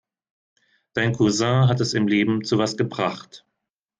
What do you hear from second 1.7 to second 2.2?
es im